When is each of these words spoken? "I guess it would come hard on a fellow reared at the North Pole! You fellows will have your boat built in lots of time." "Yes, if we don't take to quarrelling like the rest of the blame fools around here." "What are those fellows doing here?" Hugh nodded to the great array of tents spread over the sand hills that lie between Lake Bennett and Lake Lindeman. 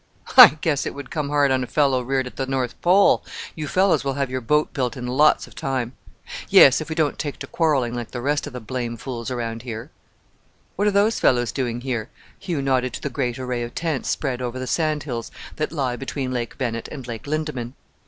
"I 0.35 0.57
guess 0.61 0.87
it 0.87 0.95
would 0.95 1.11
come 1.11 1.29
hard 1.29 1.51
on 1.51 1.63
a 1.63 1.67
fellow 1.67 2.01
reared 2.01 2.25
at 2.25 2.35
the 2.35 2.47
North 2.47 2.81
Pole! 2.81 3.23
You 3.53 3.67
fellows 3.67 4.03
will 4.03 4.15
have 4.15 4.31
your 4.31 4.41
boat 4.41 4.73
built 4.73 4.97
in 4.97 5.05
lots 5.05 5.45
of 5.45 5.53
time." 5.53 5.93
"Yes, 6.49 6.81
if 6.81 6.89
we 6.89 6.95
don't 6.95 7.19
take 7.19 7.37
to 7.37 7.45
quarrelling 7.45 7.93
like 7.93 8.09
the 8.09 8.19
rest 8.19 8.47
of 8.47 8.53
the 8.53 8.59
blame 8.59 8.97
fools 8.97 9.29
around 9.29 9.61
here." 9.61 9.91
"What 10.75 10.87
are 10.87 10.89
those 10.89 11.19
fellows 11.19 11.51
doing 11.51 11.81
here?" 11.81 12.09
Hugh 12.39 12.63
nodded 12.63 12.93
to 12.93 13.01
the 13.03 13.11
great 13.11 13.37
array 13.37 13.61
of 13.61 13.75
tents 13.75 14.09
spread 14.09 14.41
over 14.41 14.57
the 14.57 14.65
sand 14.65 15.03
hills 15.03 15.29
that 15.57 15.71
lie 15.71 15.95
between 15.97 16.33
Lake 16.33 16.57
Bennett 16.57 16.87
and 16.91 17.05
Lake 17.05 17.27
Lindeman. 17.27 17.75